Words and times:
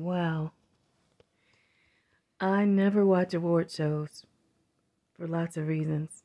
Wow. 0.00 0.52
I 2.40 2.64
never 2.64 3.04
watch 3.04 3.34
award 3.34 3.70
shows 3.70 4.24
for 5.12 5.28
lots 5.28 5.58
of 5.58 5.68
reasons. 5.68 6.22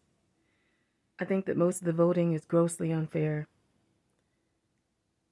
I 1.20 1.25
think 1.25 1.46
that 1.46 1.57
most 1.57 1.81
of 1.81 1.85
the 1.85 1.91
voting 1.91 2.31
is 2.31 2.46
grossly 2.46 2.93
unfair. 2.93 3.49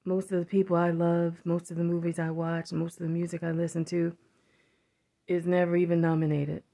Most 0.04 0.30
of 0.30 0.40
the 0.40 0.44
people 0.44 0.76
I 0.76 0.90
love, 0.90 1.36
most 1.46 1.70
of 1.70 1.78
the 1.78 1.84
movies 1.84 2.18
I 2.18 2.28
watch, 2.28 2.70
most 2.70 3.00
of 3.00 3.04
the 3.04 3.12
music 3.12 3.42
I 3.42 3.50
listen 3.50 3.86
to 3.86 4.14
is 5.26 5.46
never 5.46 5.74
even 5.74 6.02
nominated. 6.02 6.64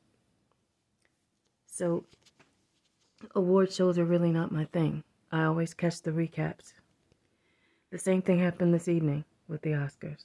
So, 1.66 2.04
award 3.36 3.72
shows 3.72 3.96
are 3.96 4.04
really 4.04 4.32
not 4.32 4.50
my 4.50 4.64
thing. 4.64 5.04
I 5.30 5.44
always 5.44 5.72
catch 5.72 6.02
the 6.02 6.10
recaps. 6.10 6.72
The 7.92 7.98
same 7.98 8.22
thing 8.22 8.40
happened 8.40 8.74
this 8.74 8.88
evening 8.88 9.24
with 9.46 9.62
the 9.62 9.70
Oscars. 9.70 10.24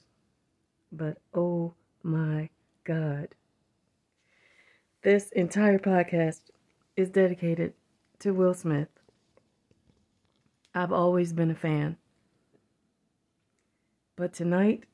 But 0.92 1.18
oh 1.34 1.74
my 2.02 2.50
God. 2.84 3.28
This 5.02 5.30
entire 5.30 5.78
podcast 5.78 6.40
is 6.96 7.10
dedicated 7.10 7.74
to 8.20 8.32
Will 8.32 8.54
Smith. 8.54 8.88
I've 10.74 10.92
always 10.92 11.32
been 11.32 11.50
a 11.50 11.54
fan. 11.54 11.96
But 14.16 14.32
tonight, 14.32 14.84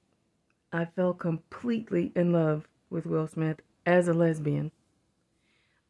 I 0.73 0.85
fell 0.85 1.13
completely 1.13 2.13
in 2.15 2.33
love 2.33 2.67
with 2.91 3.07
Will 3.07 3.27
Smith 3.27 3.61
as 3.87 4.09
a 4.09 4.13
lesbian. 4.13 4.71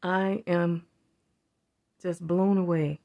I 0.02 0.42
am 0.46 0.86
just 2.02 2.26
blown 2.26 2.58
away 2.58 3.00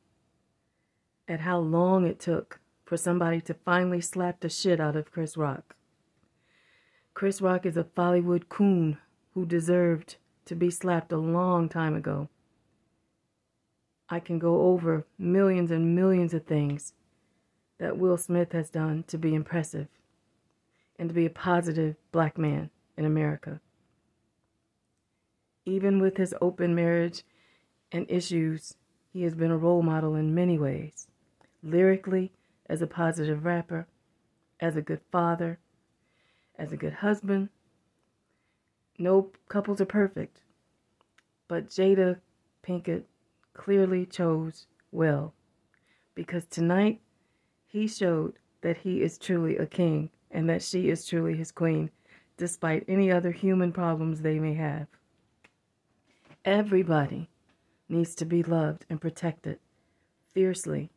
at 1.27 1.41
how 1.41 1.59
long 1.59 2.05
it 2.05 2.19
took 2.19 2.59
for 2.85 2.97
somebody 2.97 3.41
to 3.41 3.53
finally 3.53 4.01
slap 4.01 4.39
the 4.39 4.49
shit 4.49 4.79
out 4.79 4.95
of 4.95 5.11
Chris 5.11 5.37
Rock. 5.37 5.75
Chris 7.17 7.41
Rock 7.41 7.65
is 7.65 7.75
a 7.75 7.87
Hollywood 7.97 8.47
coon 8.47 8.99
who 9.33 9.43
deserved 9.43 10.17
to 10.45 10.53
be 10.53 10.69
slapped 10.69 11.11
a 11.11 11.17
long 11.17 11.67
time 11.67 11.95
ago. 11.95 12.29
I 14.07 14.19
can 14.19 14.37
go 14.37 14.61
over 14.67 15.07
millions 15.17 15.71
and 15.71 15.95
millions 15.95 16.35
of 16.35 16.45
things 16.45 16.93
that 17.79 17.97
Will 17.97 18.17
Smith 18.17 18.51
has 18.51 18.69
done 18.69 19.03
to 19.07 19.17
be 19.17 19.33
impressive 19.33 19.87
and 20.99 21.09
to 21.09 21.15
be 21.15 21.25
a 21.25 21.31
positive 21.31 21.95
black 22.11 22.37
man 22.37 22.69
in 22.95 23.03
America. 23.03 23.61
Even 25.65 25.99
with 25.99 26.17
his 26.17 26.35
open 26.39 26.75
marriage 26.75 27.23
and 27.91 28.05
issues, 28.11 28.75
he 29.11 29.23
has 29.23 29.33
been 29.33 29.49
a 29.49 29.57
role 29.57 29.81
model 29.81 30.13
in 30.13 30.35
many 30.35 30.59
ways. 30.59 31.07
Lyrically, 31.63 32.31
as 32.69 32.83
a 32.83 32.85
positive 32.85 33.43
rapper, 33.43 33.87
as 34.59 34.75
a 34.75 34.83
good 34.83 35.01
father, 35.11 35.57
as 36.57 36.71
a 36.71 36.77
good 36.77 36.93
husband. 36.93 37.49
No 38.97 39.31
couples 39.47 39.79
are 39.79 39.85
perfect, 39.85 40.41
but 41.47 41.69
Jada 41.69 42.19
Pinkett 42.63 43.03
clearly 43.53 44.05
chose 44.05 44.67
well 44.91 45.33
because 46.15 46.45
tonight 46.45 46.99
he 47.67 47.87
showed 47.87 48.33
that 48.61 48.77
he 48.77 49.01
is 49.01 49.17
truly 49.17 49.57
a 49.57 49.65
king 49.65 50.09
and 50.31 50.49
that 50.49 50.63
she 50.63 50.89
is 50.89 51.05
truly 51.05 51.37
his 51.37 51.51
queen, 51.51 51.91
despite 52.37 52.83
any 52.87 53.11
other 53.11 53.31
human 53.31 53.71
problems 53.71 54.21
they 54.21 54.39
may 54.39 54.55
have. 54.55 54.87
Everybody 56.43 57.29
needs 57.87 58.15
to 58.15 58.25
be 58.25 58.41
loved 58.43 58.85
and 58.89 58.99
protected 58.99 59.59
fiercely. 60.33 60.89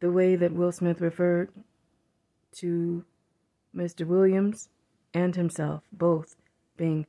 The 0.00 0.10
way 0.10 0.36
that 0.36 0.52
Will 0.52 0.72
Smith 0.72 1.00
referred 1.00 1.50
to 2.56 3.04
Mr. 3.74 4.06
Williams 4.06 4.68
and 5.12 5.36
himself, 5.36 5.82
both 5.92 6.36
being 6.76 7.06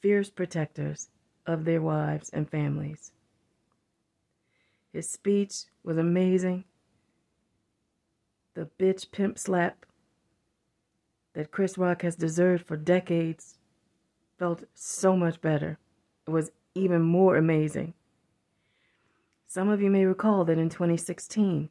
fierce 0.00 0.30
protectors 0.30 1.08
of 1.46 1.64
their 1.64 1.80
wives 1.80 2.30
and 2.30 2.50
families. 2.50 3.12
His 4.92 5.08
speech 5.08 5.64
was 5.82 5.96
amazing. 5.96 6.64
The 8.54 8.68
bitch 8.78 9.10
pimp 9.10 9.38
slap 9.38 9.86
that 11.32 11.50
Chris 11.50 11.78
Rock 11.78 12.02
has 12.02 12.16
deserved 12.16 12.66
for 12.66 12.76
decades 12.76 13.58
felt 14.38 14.64
so 14.74 15.16
much 15.16 15.40
better. 15.40 15.78
It 16.26 16.30
was 16.30 16.50
even 16.74 17.02
more 17.02 17.36
amazing. 17.36 17.94
Some 19.46 19.68
of 19.68 19.80
you 19.80 19.90
may 19.90 20.04
recall 20.04 20.44
that 20.44 20.58
in 20.58 20.68
2016, 20.68 21.70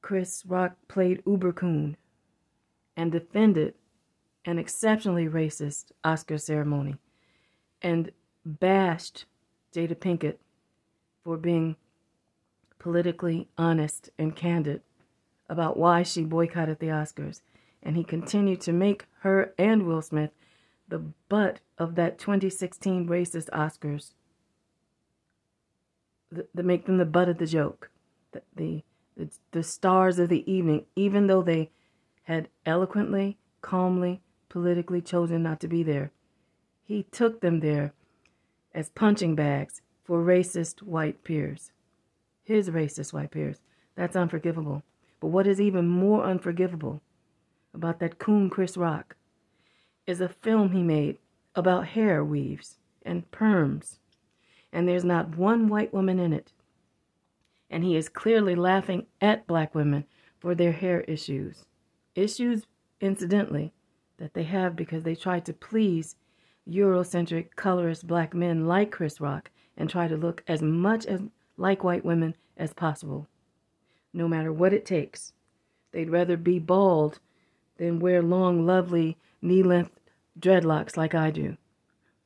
Chris 0.00 0.44
Rock 0.46 0.76
played 0.88 1.22
Uber 1.26 1.52
Coon 1.52 1.96
and 2.96 3.12
defended 3.12 3.74
an 4.44 4.58
exceptionally 4.58 5.26
racist 5.26 5.92
Oscar 6.04 6.38
ceremony 6.38 6.96
and 7.82 8.10
bashed 8.44 9.26
Jada 9.74 9.96
Pinkett 9.96 10.38
for 11.22 11.36
being 11.36 11.76
politically 12.78 13.48
honest 13.58 14.10
and 14.18 14.36
candid 14.36 14.80
about 15.48 15.76
why 15.76 16.02
she 16.02 16.22
boycotted 16.22 16.78
the 16.78 16.86
Oscars. 16.86 17.40
And 17.82 17.96
he 17.96 18.04
continued 18.04 18.60
to 18.62 18.72
make 18.72 19.06
her 19.20 19.52
and 19.58 19.84
Will 19.84 20.02
Smith 20.02 20.30
the 20.88 20.98
butt 21.28 21.60
of 21.78 21.96
that 21.96 22.18
2016 22.18 23.08
racist 23.08 23.50
Oscars 23.50 24.12
that 26.30 26.64
make 26.64 26.86
them 26.86 26.98
the 26.98 27.04
butt 27.04 27.28
of 27.28 27.38
the 27.38 27.46
joke, 27.46 27.90
the, 28.32 28.42
the, 28.54 28.82
the, 29.16 29.30
the 29.52 29.62
stars 29.62 30.18
of 30.18 30.28
the 30.28 30.50
evening, 30.50 30.84
even 30.94 31.26
though 31.26 31.42
they 31.42 31.70
had 32.26 32.48
eloquently, 32.64 33.38
calmly, 33.60 34.22
politically 34.48 35.00
chosen 35.00 35.42
not 35.42 35.58
to 35.60 35.68
be 35.68 35.82
there. 35.82 36.12
He 36.84 37.02
took 37.04 37.40
them 37.40 37.60
there 37.60 37.92
as 38.72 38.90
punching 38.90 39.34
bags 39.34 39.82
for 40.04 40.22
racist 40.22 40.82
white 40.82 41.24
peers. 41.24 41.72
His 42.44 42.70
racist 42.70 43.12
white 43.12 43.32
peers. 43.32 43.60
That's 43.96 44.14
unforgivable. 44.14 44.82
But 45.20 45.28
what 45.28 45.46
is 45.46 45.60
even 45.60 45.88
more 45.88 46.24
unforgivable 46.24 47.02
about 47.74 47.98
that 48.00 48.18
coon 48.18 48.50
Chris 48.50 48.76
Rock 48.76 49.16
is 50.06 50.20
a 50.20 50.28
film 50.28 50.70
he 50.72 50.82
made 50.82 51.18
about 51.54 51.88
hair 51.88 52.24
weaves 52.24 52.78
and 53.02 53.28
perms 53.30 53.98
and 54.76 54.86
there's 54.86 55.04
not 55.04 55.36
one 55.38 55.68
white 55.68 55.94
woman 55.94 56.18
in 56.18 56.34
it. 56.34 56.52
And 57.70 57.82
he 57.82 57.96
is 57.96 58.10
clearly 58.10 58.54
laughing 58.54 59.06
at 59.22 59.46
black 59.46 59.74
women 59.74 60.04
for 60.38 60.54
their 60.54 60.72
hair 60.72 61.00
issues. 61.02 61.64
Issues, 62.16 62.66
incidentally, 63.00 63.72
that 64.16 64.34
they 64.34 64.44
have 64.44 64.74
because 64.74 65.04
they 65.04 65.14
try 65.14 65.38
to 65.40 65.52
please 65.52 66.16
Eurocentric, 66.68 67.54
colorist 67.54 68.06
black 68.06 68.34
men 68.34 68.66
like 68.66 68.90
Chris 68.90 69.20
Rock 69.20 69.50
and 69.76 69.88
try 69.88 70.08
to 70.08 70.16
look 70.16 70.42
as 70.48 70.62
much 70.62 71.06
as 71.06 71.20
like 71.56 71.84
white 71.84 72.04
women 72.04 72.34
as 72.56 72.72
possible, 72.72 73.28
no 74.12 74.26
matter 74.26 74.52
what 74.52 74.72
it 74.72 74.86
takes. 74.86 75.34
They'd 75.92 76.10
rather 76.10 76.36
be 76.36 76.58
bald 76.58 77.20
than 77.76 78.00
wear 78.00 78.22
long, 78.22 78.66
lovely, 78.66 79.18
knee 79.42 79.62
length 79.62 80.00
dreadlocks 80.40 80.96
like 80.96 81.14
I 81.14 81.30
do. 81.30 81.56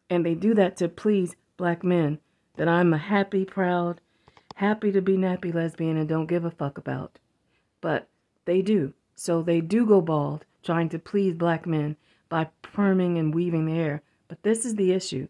And 0.09 0.25
they 0.25 0.35
do 0.35 0.55
that 0.55 0.77
to 0.79 0.89
please 0.89 1.37
black 1.57 1.85
men 1.85 2.19
that 2.57 2.69
I'm 2.69 2.95
a 2.95 2.99
happy, 2.99 3.45
proud, 3.45 4.01
happy 4.55 4.93
to 4.93 5.03
be 5.03 5.17
nappy 5.17 5.53
lesbian 5.53 5.97
and 5.97 6.09
don't 6.09 6.27
give 6.27 6.45
a 6.45 6.51
fuck 6.51 6.79
about. 6.79 7.19
But 7.81 8.09
they 8.45 8.63
do. 8.63 8.95
So 9.23 9.43
they 9.43 9.61
do 9.61 9.85
go 9.85 10.01
bald, 10.01 10.47
trying 10.63 10.89
to 10.89 10.99
please 10.99 11.35
black 11.35 11.67
men 11.67 11.99
by 12.31 12.49
perming 12.63 13.19
and 13.19 13.35
weaving 13.35 13.67
their 13.67 13.75
hair. 13.75 14.03
But 14.29 14.43
this 14.45 14.65
is 14.65 14.77
the 14.77 14.93
issue. 14.93 15.29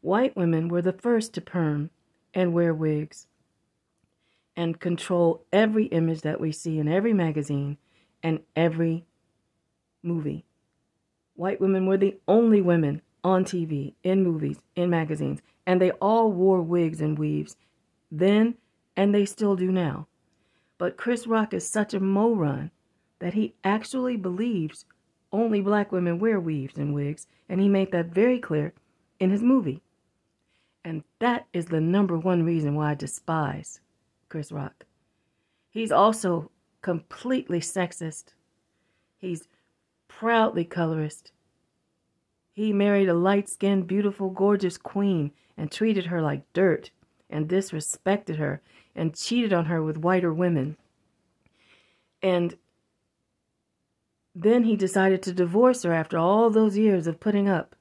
White 0.00 0.34
women 0.38 0.68
were 0.68 0.80
the 0.80 0.94
first 0.94 1.34
to 1.34 1.42
perm 1.42 1.90
and 2.32 2.54
wear 2.54 2.72
wigs 2.72 3.26
and 4.56 4.80
control 4.80 5.44
every 5.52 5.84
image 5.88 6.22
that 6.22 6.40
we 6.40 6.50
see 6.50 6.78
in 6.78 6.88
every 6.88 7.12
magazine 7.12 7.76
and 8.22 8.40
every 8.56 9.04
movie. 10.02 10.46
White 11.34 11.60
women 11.60 11.84
were 11.84 11.98
the 11.98 12.16
only 12.26 12.62
women 12.62 13.02
on 13.22 13.44
TV, 13.44 13.92
in 14.02 14.24
movies, 14.24 14.62
in 14.74 14.88
magazines, 14.88 15.42
and 15.66 15.78
they 15.78 15.90
all 15.90 16.32
wore 16.32 16.62
wigs 16.62 17.02
and 17.02 17.18
weaves 17.18 17.58
then, 18.10 18.54
and 18.96 19.14
they 19.14 19.26
still 19.26 19.56
do 19.56 19.70
now. 19.70 20.06
But 20.78 20.96
Chris 20.96 21.26
Rock 21.26 21.52
is 21.52 21.68
such 21.68 21.92
a 21.92 22.00
moron 22.00 22.70
that 23.20 23.34
he 23.34 23.54
actually 23.62 24.16
believes 24.16 24.84
only 25.32 25.60
black 25.60 25.92
women 25.92 26.18
wear 26.18 26.40
weaves 26.40 26.76
and 26.76 26.92
wigs, 26.92 27.26
and 27.48 27.60
he 27.60 27.68
made 27.68 27.92
that 27.92 28.06
very 28.06 28.38
clear 28.38 28.72
in 29.20 29.30
his 29.30 29.42
movie. 29.42 29.80
And 30.84 31.04
that 31.18 31.46
is 31.52 31.66
the 31.66 31.80
number 31.80 32.18
one 32.18 32.42
reason 32.42 32.74
why 32.74 32.90
I 32.90 32.94
despise 32.94 33.80
Chris 34.28 34.50
Rock. 34.50 34.84
He's 35.70 35.92
also 35.92 36.50
completely 36.82 37.60
sexist. 37.60 38.32
He's 39.18 39.48
proudly 40.08 40.64
colorist. 40.64 41.32
He 42.52 42.72
married 42.72 43.08
a 43.08 43.14
light 43.14 43.48
skinned, 43.48 43.86
beautiful, 43.86 44.30
gorgeous 44.30 44.76
queen 44.76 45.30
and 45.56 45.70
treated 45.70 46.06
her 46.06 46.20
like 46.20 46.50
dirt 46.52 46.90
and 47.28 47.48
disrespected 47.48 48.38
her 48.38 48.60
and 48.96 49.14
cheated 49.14 49.52
on 49.52 49.66
her 49.66 49.82
with 49.82 49.98
whiter 49.98 50.32
women. 50.32 50.76
And 52.22 52.56
then 54.42 54.64
he 54.64 54.76
decided 54.76 55.22
to 55.22 55.32
divorce 55.32 55.82
her 55.82 55.92
after 55.92 56.16
all 56.16 56.50
those 56.50 56.78
years 56.78 57.06
of 57.06 57.20
putting 57.20 57.48
up 57.48 57.74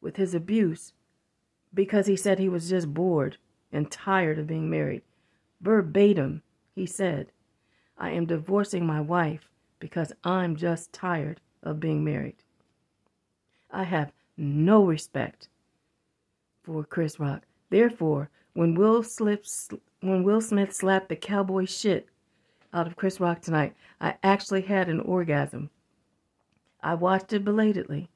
with 0.00 0.16
his 0.16 0.34
abuse 0.34 0.92
because 1.72 2.06
he 2.06 2.16
said 2.16 2.38
he 2.38 2.48
was 2.48 2.68
just 2.68 2.92
bored 2.92 3.36
and 3.72 3.90
tired 3.90 4.38
of 4.38 4.46
being 4.46 4.68
married. 4.68 5.02
Verbatim, 5.60 6.42
he 6.74 6.86
said, 6.86 7.32
I 7.96 8.10
am 8.10 8.26
divorcing 8.26 8.86
my 8.86 9.00
wife 9.00 9.48
because 9.78 10.12
I'm 10.24 10.56
just 10.56 10.92
tired 10.92 11.40
of 11.62 11.80
being 11.80 12.02
married. 12.02 12.42
I 13.70 13.84
have 13.84 14.12
no 14.36 14.84
respect 14.84 15.48
for 16.62 16.84
Chris 16.84 17.20
Rock. 17.20 17.44
Therefore, 17.68 18.30
when 18.54 18.74
Will, 18.74 19.02
slips, 19.02 19.68
when 20.00 20.24
Will 20.24 20.40
Smith 20.40 20.74
slapped 20.74 21.08
the 21.08 21.16
cowboy 21.16 21.66
shit 21.66 22.08
out 22.72 22.86
of 22.86 22.96
Chris 22.96 23.20
Rock 23.20 23.40
tonight, 23.40 23.74
I 24.00 24.14
actually 24.22 24.62
had 24.62 24.88
an 24.88 25.00
orgasm. 25.00 25.70
I 26.82 26.94
watched 26.94 27.32
it 27.32 27.44
belatedly, 27.44 28.08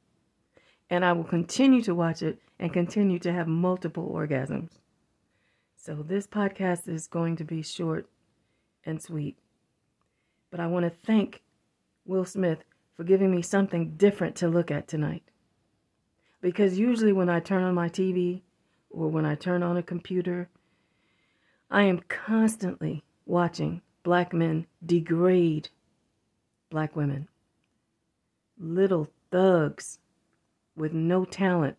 and 0.88 1.04
I 1.04 1.12
will 1.12 1.24
continue 1.24 1.82
to 1.82 1.94
watch 1.94 2.22
it 2.22 2.38
and 2.58 2.72
continue 2.72 3.18
to 3.18 3.32
have 3.32 3.48
multiple 3.48 4.10
orgasms. 4.14 4.70
So, 5.76 5.96
this 5.96 6.26
podcast 6.26 6.88
is 6.88 7.06
going 7.06 7.36
to 7.36 7.44
be 7.44 7.62
short 7.62 8.08
and 8.84 9.02
sweet. 9.02 9.36
But 10.50 10.60
I 10.60 10.66
want 10.66 10.84
to 10.84 11.06
thank 11.06 11.42
Will 12.06 12.24
Smith 12.24 12.64
for 12.96 13.04
giving 13.04 13.30
me 13.30 13.42
something 13.42 13.96
different 13.96 14.36
to 14.36 14.48
look 14.48 14.70
at 14.70 14.88
tonight. 14.88 15.24
Because 16.40 16.78
usually, 16.78 17.12
when 17.12 17.28
I 17.28 17.40
turn 17.40 17.62
on 17.64 17.74
my 17.74 17.88
TV 17.88 18.42
or 18.88 19.08
when 19.08 19.26
I 19.26 19.34
turn 19.34 19.62
on 19.62 19.76
a 19.76 19.82
computer, 19.82 20.48
I 21.70 21.82
am 21.84 22.00
constantly 22.08 23.02
watching 23.26 23.82
black 24.04 24.32
men 24.32 24.66
degrade 24.84 25.70
black 26.70 26.94
women. 26.94 27.26
Little 28.56 29.08
thugs 29.32 29.98
with 30.76 30.92
no 30.92 31.24
talent, 31.24 31.76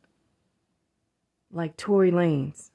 like 1.51 1.77
Tory 1.77 2.12
Lanez, 2.12 2.72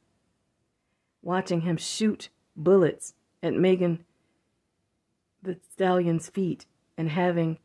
watching 1.21 1.63
him 1.63 1.77
shoot 1.77 2.31
bullets 2.57 3.13
at 3.43 3.53
Megan 3.53 4.05
Thee 5.43 5.57
Stallion's 5.73 6.29
feet 6.29 6.65
and 6.97 7.11
having 7.11 7.59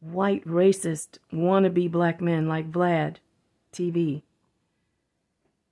white 0.00 0.46
racist 0.46 1.18
wannabe 1.32 1.90
black 1.90 2.20
men 2.20 2.46
like 2.46 2.70
Vlad 2.70 3.16
TV, 3.72 4.22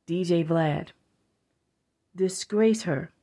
DJ 0.06 0.46
Vlad, 0.46 0.88
disgrace 2.16 2.82
her 2.82 3.13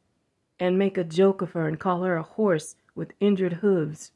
and 0.62 0.78
make 0.78 0.96
a 0.96 1.04
joke 1.04 1.42
of 1.42 1.54
her 1.54 1.68
and 1.68 1.80
call 1.80 2.04
her 2.04 2.16
a 2.16 2.22
horse 2.22 2.76
with 2.94 3.14
injured 3.20 3.54
hooves. 3.54 4.12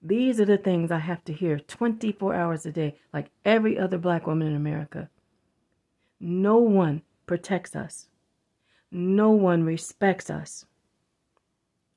These 0.00 0.40
are 0.40 0.44
the 0.44 0.56
things 0.56 0.92
I 0.92 1.00
have 1.00 1.24
to 1.24 1.32
hear 1.32 1.58
24 1.58 2.32
hours 2.32 2.64
a 2.64 2.70
day, 2.70 2.94
like 3.12 3.32
every 3.44 3.76
other 3.76 3.98
black 3.98 4.28
woman 4.28 4.46
in 4.46 4.54
America. 4.54 5.10
No 6.20 6.58
one 6.58 7.02
protects 7.26 7.74
us. 7.74 8.06
No 8.92 9.30
one 9.32 9.64
respects 9.64 10.30
us. 10.30 10.66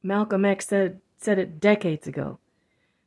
Malcolm 0.02 0.46
X 0.46 0.68
said, 0.68 1.00
said 1.18 1.38
it 1.38 1.60
decades 1.60 2.08
ago 2.08 2.40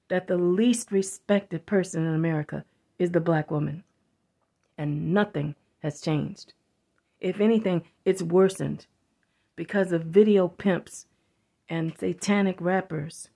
that 0.08 0.28
the 0.28 0.38
least 0.38 0.92
respected 0.92 1.66
person 1.66 2.06
in 2.06 2.14
America 2.14 2.64
is 3.00 3.10
the 3.10 3.20
black 3.20 3.50
woman. 3.50 3.82
And 4.78 5.12
nothing 5.12 5.56
has 5.80 6.00
changed. 6.00 6.52
If 7.20 7.40
anything, 7.40 7.82
it's 8.04 8.22
worsened 8.22 8.86
because 9.56 9.90
of 9.92 10.04
video 10.04 10.46
pimps 10.46 11.06
and 11.68 11.96
satanic 11.98 12.60
rappers 12.60 13.30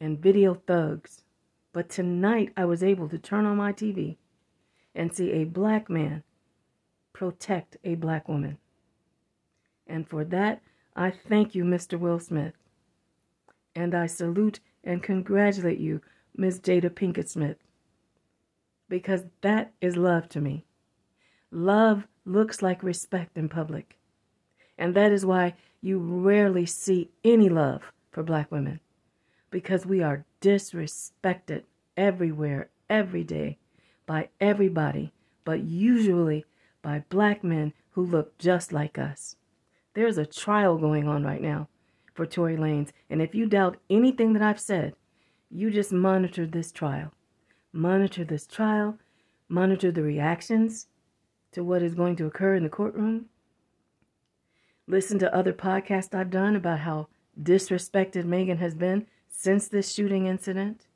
and 0.00 0.20
video 0.20 0.54
thugs. 0.54 1.24
But 1.72 1.88
tonight 1.88 2.52
I 2.56 2.66
was 2.66 2.82
able 2.82 3.08
to 3.08 3.18
turn 3.18 3.46
on 3.46 3.56
my 3.56 3.72
TV 3.72 4.16
and 4.94 5.12
see 5.12 5.32
a 5.32 5.44
black 5.44 5.90
man 5.90 6.22
protect 7.12 7.78
a 7.84 7.94
black 7.94 8.28
woman. 8.28 8.58
And 9.86 10.08
for 10.08 10.24
that, 10.24 10.60
I 10.94 11.10
thank 11.10 11.54
you, 11.54 11.64
Mr. 11.64 11.98
Will 11.98 12.18
Smith. 12.18 12.54
And 13.74 13.94
I 13.94 14.06
salute 14.06 14.60
and 14.82 15.02
congratulate 15.02 15.78
you, 15.78 16.00
Miss 16.36 16.58
Jada 16.58 16.90
Pinkett 16.90 17.28
Smith. 17.28 17.56
Because 18.88 19.24
that 19.40 19.72
is 19.80 19.96
love 19.96 20.28
to 20.30 20.40
me. 20.40 20.66
Love 21.50 22.06
looks 22.24 22.62
like 22.62 22.82
respect 22.82 23.36
in 23.36 23.48
public. 23.48 23.96
And 24.76 24.94
that 24.94 25.12
is 25.12 25.24
why 25.24 25.54
you 25.80 25.98
rarely 25.98 26.66
see 26.66 27.10
any 27.24 27.48
love 27.48 27.92
for 28.10 28.22
black 28.22 28.50
women 28.50 28.80
because 29.54 29.86
we 29.86 30.02
are 30.02 30.24
disrespected 30.40 31.62
everywhere, 31.96 32.68
every 32.90 33.22
day, 33.22 33.56
by 34.04 34.28
everybody, 34.40 35.12
but 35.44 35.62
usually 35.62 36.44
by 36.82 37.04
black 37.08 37.44
men 37.44 37.72
who 37.92 38.04
look 38.04 38.36
just 38.36 38.72
like 38.72 38.98
us. 38.98 39.36
There's 39.94 40.18
a 40.18 40.26
trial 40.26 40.76
going 40.76 41.06
on 41.06 41.22
right 41.22 41.40
now 41.40 41.68
for 42.14 42.26
Tory 42.26 42.56
Lanez, 42.56 42.90
and 43.08 43.22
if 43.22 43.32
you 43.32 43.46
doubt 43.46 43.76
anything 43.88 44.32
that 44.32 44.42
I've 44.42 44.58
said, 44.58 44.96
you 45.50 45.70
just 45.70 45.92
monitor 45.92 46.46
this 46.46 46.72
trial. 46.72 47.12
Monitor 47.72 48.24
this 48.24 48.48
trial, 48.48 48.98
monitor 49.48 49.92
the 49.92 50.02
reactions 50.02 50.88
to 51.52 51.62
what 51.62 51.80
is 51.80 51.94
going 51.94 52.16
to 52.16 52.26
occur 52.26 52.56
in 52.56 52.64
the 52.64 52.68
courtroom. 52.68 53.26
Listen 54.86 55.18
to 55.18 55.34
other 55.34 55.52
podcasts 55.52 56.14
I've 56.14 56.30
done 56.30 56.56
about 56.56 56.80
how 56.80 57.08
disrespected 57.40 58.24
Megan 58.24 58.58
has 58.58 58.74
been 58.74 59.06
since 59.28 59.68
this 59.68 59.92
shooting 59.92 60.26
incident, 60.26 60.86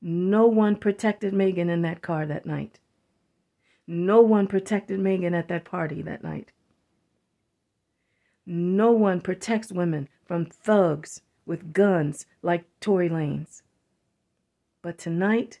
no 0.00 0.46
one 0.46 0.76
protected 0.76 1.32
Megan 1.32 1.70
in 1.70 1.82
that 1.82 2.02
car 2.02 2.26
that 2.26 2.44
night. 2.44 2.80
No 3.86 4.20
one 4.20 4.48
protected 4.48 4.98
Megan 4.98 5.32
at 5.32 5.48
that 5.48 5.64
party 5.64 6.02
that 6.02 6.24
night. 6.24 6.50
No 8.44 8.90
one 8.90 9.20
protects 9.20 9.70
women 9.70 10.08
from 10.24 10.44
thugs 10.44 11.22
with 11.46 11.72
guns 11.72 12.26
like 12.42 12.64
Tory 12.80 13.08
Lanez. 13.08 13.62
But 14.82 14.98
tonight, 14.98 15.60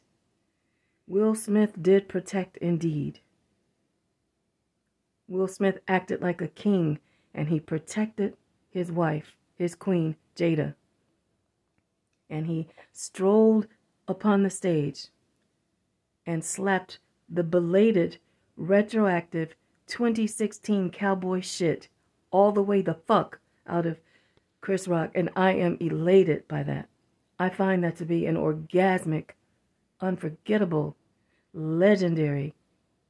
Will 1.06 1.36
Smith 1.36 1.80
did 1.80 2.08
protect 2.08 2.56
indeed. 2.56 3.20
Will 5.32 5.48
Smith 5.48 5.78
acted 5.88 6.20
like 6.20 6.42
a 6.42 6.48
king 6.48 6.98
and 7.34 7.48
he 7.48 7.58
protected 7.58 8.36
his 8.70 8.92
wife, 8.92 9.36
his 9.56 9.74
queen, 9.74 10.16
Jada 10.36 10.74
and 12.32 12.46
he 12.46 12.66
strolled 12.92 13.66
upon 14.08 14.42
the 14.42 14.50
stage 14.50 15.08
and 16.24 16.42
slapped 16.42 16.98
the 17.28 17.44
belated 17.44 18.16
retroactive 18.56 19.54
2016 19.86 20.90
cowboy 20.90 21.40
shit 21.40 21.88
all 22.30 22.50
the 22.50 22.62
way 22.62 22.80
the 22.80 22.94
fuck 22.94 23.38
out 23.66 23.84
of 23.84 23.98
Chris 24.62 24.88
Rock, 24.88 25.10
and 25.14 25.28
I 25.36 25.52
am 25.52 25.76
elated 25.80 26.48
by 26.48 26.62
that. 26.62 26.88
I 27.38 27.50
find 27.50 27.84
that 27.84 27.96
to 27.96 28.06
be 28.06 28.26
an 28.26 28.36
orgasmic, 28.36 29.30
unforgettable, 30.00 30.96
legendary 31.52 32.54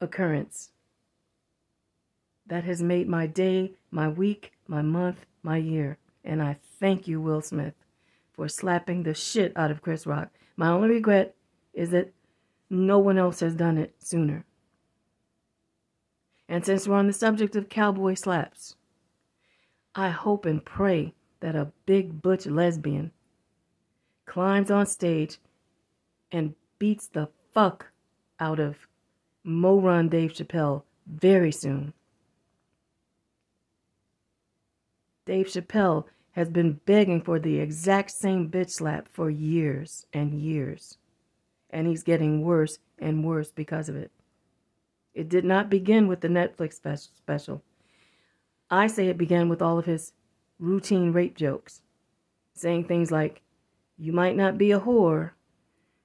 occurrence 0.01 0.71
that 2.53 2.65
has 2.65 2.83
made 2.83 3.09
my 3.09 3.27
day, 3.27 3.73
my 3.91 4.07
week, 4.07 4.53
my 4.69 4.83
month, 4.83 5.25
my 5.43 5.57
year. 5.57 5.97
And 6.23 6.43
I 6.43 6.59
thank 6.79 7.09
you, 7.09 7.19
Will 7.19 7.41
Smith 7.41 7.73
for 8.31 8.47
slapping 8.47 9.05
the 9.05 9.15
shit 9.15 9.55
out 9.57 9.71
of 9.71 9.81
Chris 9.81 10.07
Rock. 10.07 10.29
My 10.59 10.69
only 10.69 10.91
regret 10.91 11.35
is 11.73 11.89
that 11.93 12.13
no 12.69 12.99
one 12.99 13.17
else 13.17 13.41
has 13.41 13.55
done 13.55 13.79
it 13.79 13.95
sooner. 14.01 14.45
And 16.47 16.63
since 16.63 16.87
we're 16.87 16.97
on 16.97 17.07
the 17.07 17.15
subject 17.15 17.57
of 17.57 17.71
cowboy 17.71 18.13
slaps, 18.13 18.77
I 19.95 20.11
hope 20.11 20.45
and 20.45 20.63
pray 20.63 21.15
that 21.41 21.57
a 21.57 21.73
big 21.87 22.21
butch 22.21 22.45
lesbian 22.45 23.13
climbs 24.27 24.71
on 24.71 24.85
stage 24.85 25.39
and 26.31 26.55
beats 26.79 27.07
the 27.07 27.31
fuck 27.55 27.93
out 28.39 28.61
of 28.61 28.77
Mo 29.43 29.81
Run 29.81 30.11
Dave 30.11 30.35
Chappelle 30.35 30.83
very 31.07 31.51
soon. 31.51 31.95
Dave 35.25 35.47
Chappelle 35.47 36.05
has 36.33 36.49
been 36.49 36.81
begging 36.87 37.21
for 37.21 37.39
the 37.39 37.61
exact 37.61 38.11
same 38.11 38.51
bitch 38.51 38.71
slap 38.71 39.07
for 39.09 39.31
years 39.31 40.07
and 40.13 40.35
years. 40.35 40.99
And 41.71 41.87
he's 41.87 42.03
getting 42.03 42.43
worse 42.43 42.79
and 42.99 43.25
worse 43.25 43.51
because 43.51 43.89
of 43.89 43.97
it. 43.97 44.11
It 45.15 45.29
did 45.29 45.45
not 45.45 45.71
begin 45.71 46.09
with 46.09 46.23
the 46.23 46.29
Netflix 46.29 46.75
special. 47.15 47.63
I 48.71 48.87
say 48.87 49.09
it 49.09 49.19
began 49.19 49.49
with 49.49 49.61
all 49.61 49.79
of 49.79 49.85
his 49.85 50.13
routine 50.59 51.13
rape 51.13 51.37
jokes, 51.37 51.83
saying 52.55 52.85
things 52.85 53.11
like, 53.11 53.43
You 53.99 54.13
might 54.13 54.37
not 54.37 54.57
be 54.57 54.73
a 54.73 54.81
whore, 54.81 55.33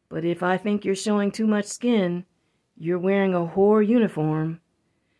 but 0.09 0.25
if 0.25 0.43
I 0.43 0.57
think 0.57 0.83
you're 0.83 0.95
showing 0.95 1.31
too 1.31 1.47
much 1.47 1.65
skin, 1.65 2.25
you're 2.75 2.99
wearing 2.99 3.33
a 3.33 3.47
whore 3.47 3.85
uniform, 3.85 4.59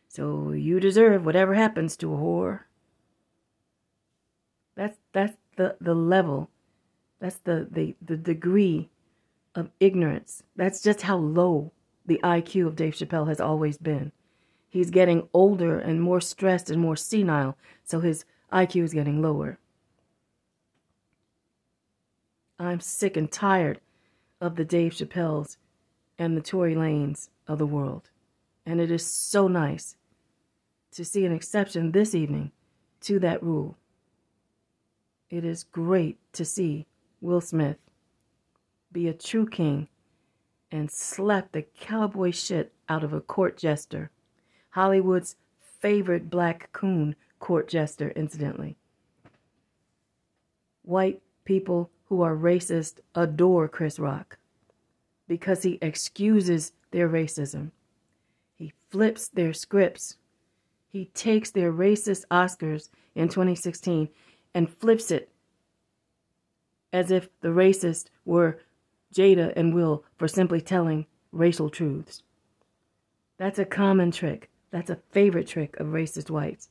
so 0.10 0.51
you 0.51 0.80
deserve 0.80 1.25
whatever 1.25 1.54
happens 1.54 1.96
to 1.98 2.13
a 2.13 2.18
whore. 2.18 2.67
That's 5.18 5.36
the, 5.56 5.76
the 5.82 5.96
level 5.96 6.52
That's 7.20 7.38
the, 7.38 7.68
the, 7.72 7.96
the 8.00 8.18
degree 8.18 8.92
of 9.56 9.72
ignorance. 9.80 10.44
That's 10.56 10.84
just 10.84 11.02
how 11.02 11.18
low 11.18 11.72
the 12.06 12.20
IQ 12.24 12.68
of 12.68 12.76
Dave 12.76 12.94
Chappelle 12.94 13.28
has 13.28 13.42
always 13.42 13.80
been. 13.80 14.12
He's 14.70 14.92
getting 14.92 15.28
older 15.34 15.80
and 15.80 16.04
more 16.04 16.22
stressed 16.22 16.70
and 16.70 16.80
more 16.80 16.96
senile, 16.96 17.58
so 17.84 18.00
his 18.00 18.26
IQ 18.54 18.84
is 18.84 18.94
getting 18.94 19.20
lower. 19.20 19.58
I'm 22.60 22.80
sick 22.80 23.18
and 23.18 23.32
tired 23.32 23.82
of 24.40 24.56
the 24.56 24.66
Dave 24.66 24.94
Chappelles 24.94 25.58
and 26.20 26.38
the 26.38 26.42
Tory 26.42 26.76
Lanez 26.76 27.30
of 27.48 27.58
the 27.58 27.66
world. 27.66 28.12
And 28.68 28.80
it 28.80 28.92
is 28.92 29.04
so 29.04 29.48
nice 29.48 29.96
to 30.92 31.04
see 31.04 31.26
an 31.26 31.34
exception 31.34 31.92
this 31.92 32.14
evening 32.14 32.52
to 33.02 33.18
that 33.18 33.42
rule. 33.42 33.78
It 35.29 35.43
is 35.43 35.63
great 35.63 36.17
to 36.34 36.46
see 36.46 36.86
Will 37.19 37.41
Smith 37.41 37.77
be 38.91 39.07
a 39.07 39.13
true 39.13 39.46
king 39.46 39.88
and 40.72 40.89
slap 40.89 41.51
the 41.51 41.63
cowboy 41.79 42.31
shit 42.31 42.74
out 42.88 43.03
of 43.03 43.13
a 43.13 43.22
court 43.22 43.57
jester. 43.57 44.12
Hollywood's 44.72 45.36
favorite 45.79 46.29
black 46.29 46.72
coon 46.72 47.15
court 47.39 47.67
jester, 47.67 48.10
incidentally. 48.12 48.77
White 50.84 51.22
people 51.43 51.91
who 52.05 52.22
are 52.22 52.36
racist 52.36 53.00
adore 53.13 53.67
Chris 53.67 54.00
Rock 54.00 54.38
because 55.27 55.63
he 55.63 55.77
excuses 55.81 56.72
their 56.91 57.10
racism. 57.10 57.72
He 58.55 58.74
flips 58.89 59.27
their 59.27 59.53
scripts. 59.53 60.17
He 60.88 61.05
takes 61.13 61.51
their 61.51 61.74
racist 61.74 62.24
Oscars 62.31 62.89
in 63.13 63.27
2016 63.27 64.07
and 64.58 64.68
flips 64.68 65.12
it 65.12 65.30
as 66.92 67.12
if 67.12 67.30
the 67.42 67.50
racist 67.50 68.06
were 68.26 68.60
Jada 69.14 69.54
and 69.56 69.72
Will 69.72 70.04
for 70.18 70.28
simply 70.28 70.62
telling 70.62 71.06
racial 71.32 71.70
truths. 71.70 72.24
That's 73.38 73.60
a 73.60 73.66
common 73.66 74.10
trick. 74.10 74.50
That's 74.72 74.90
a 74.90 75.00
favorite 75.12 75.46
trick 75.46 75.80
of 75.80 75.90
racist 75.90 76.32
whites. 76.32 76.70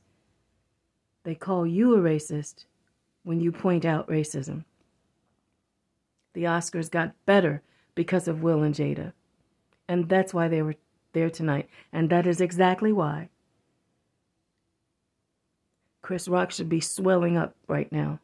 They 1.23 1.33
call 1.33 1.65
you 1.65 1.95
a 1.95 1.99
racist 1.99 2.65
when 3.23 3.39
you 3.39 3.53
point 3.53 3.85
out 3.85 4.09
racism. 4.09 4.65
The 6.33 6.43
Oscars 6.43 6.91
got 6.91 7.15
better 7.25 7.63
because 7.95 8.27
of 8.27 8.43
Will 8.43 8.63
and 8.63 8.75
Jada. 8.75 9.13
And 9.87 10.09
that's 10.09 10.33
why 10.33 10.49
they 10.49 10.61
were 10.61 10.75
there 11.13 11.29
tonight. 11.29 11.69
And 11.93 12.09
that 12.09 12.27
is 12.27 12.41
exactly 12.41 12.91
why 12.91 13.29
Chris 16.07 16.29
Rock 16.29 16.51
should 16.51 16.69
be 16.69 16.79
swelling 16.79 17.35
up 17.35 17.53
right 17.67 17.91
now. 17.91 18.17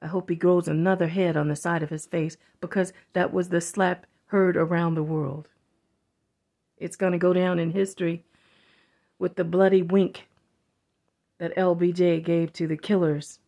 I 0.00 0.08
hope 0.08 0.28
he 0.28 0.34
grows 0.34 0.66
another 0.66 1.06
head 1.06 1.36
on 1.36 1.46
the 1.46 1.54
side 1.54 1.84
of 1.84 1.90
his 1.90 2.04
face 2.04 2.36
because 2.60 2.92
that 3.12 3.32
was 3.32 3.48
the 3.48 3.60
slap 3.60 4.06
heard 4.26 4.56
around 4.56 4.96
the 4.96 5.04
world. 5.04 5.46
It's 6.78 6.96
going 6.96 7.12
to 7.12 7.18
go 7.18 7.32
down 7.32 7.60
in 7.60 7.70
history 7.70 8.24
with 9.20 9.36
the 9.36 9.44
bloody 9.44 9.82
wink 9.82 10.26
that 11.38 11.54
LBJ 11.54 12.24
gave 12.24 12.52
to 12.54 12.66
the 12.66 12.76
killers, 12.76 13.38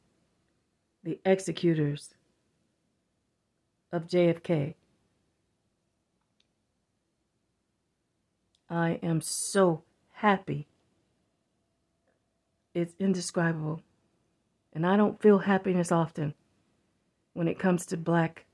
the 1.03 1.19
executors 1.25 2.15
of 3.91 4.07
JFK. 4.07 4.75
I 8.71 9.01
am 9.03 9.21
so 9.21 9.83
happy. 10.13 10.69
It's 12.75 12.95
indescribable. 12.99 13.81
And 14.73 14.85
I 14.87 14.97
don't 14.97 15.23
feel 15.23 15.39
happiness 15.39 15.93
often 15.93 16.35
when 17.33 17.49
it 17.49 17.59
comes 17.59 17.87
to 17.87 17.97
black 17.97 18.45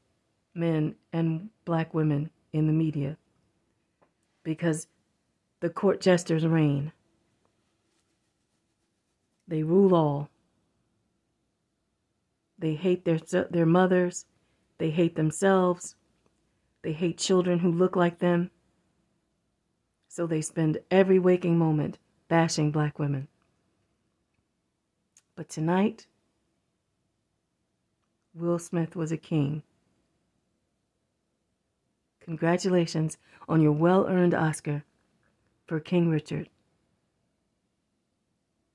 men 0.55 0.95
and 1.13 1.49
black 1.65 1.95
women 1.95 2.31
in 2.53 2.67
the 2.67 2.73
media 2.73 3.17
because 4.43 4.87
the 5.61 5.71
court 5.71 6.01
jesters 6.01 6.47
reign. 6.47 6.93
They 9.49 9.63
rule 9.63 9.95
all. 9.95 10.29
They 12.59 12.75
hate 12.75 13.05
their, 13.05 13.19
their 13.51 13.67
mothers. 13.67 14.27
They 14.79 14.91
hate 14.91 15.17
themselves. 15.17 15.97
They 16.83 16.93
hate 16.93 17.19
children 17.19 17.59
who 17.59 17.73
look 17.73 17.97
like 17.97 18.19
them. 18.19 18.51
So 20.09 20.27
they 20.27 20.41
spend 20.41 20.79
every 20.91 21.19
waking 21.19 21.59
moment 21.59 21.99
bashing 22.29 22.71
black 22.71 22.99
women. 22.99 23.29
But 25.41 25.49
tonight, 25.49 26.07
Will 28.35 28.59
Smith 28.59 28.95
was 28.95 29.11
a 29.11 29.17
king. 29.17 29.63
Congratulations 32.21 33.17
on 33.49 33.63
your 33.63 33.73
well 33.73 34.07
earned 34.07 34.35
Oscar 34.35 34.85
for 35.67 35.81
King 35.81 36.11
Richard. 36.11 36.51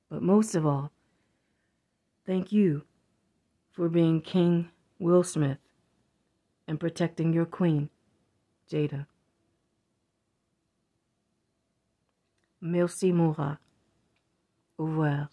But 0.09 0.23
most 0.23 0.55
of 0.55 0.65
all, 0.65 0.91
thank 2.25 2.51
you 2.51 2.81
for 3.71 3.87
being 3.87 4.19
King 4.19 4.69
Will 4.97 5.23
Smith 5.23 5.59
and 6.67 6.79
protecting 6.79 7.31
your 7.31 7.45
queen, 7.45 7.91
Jada. 8.71 9.05
Merci, 12.59 13.11
Moura. 13.11 13.59
Au 14.79 14.85
revoir. 14.85 15.29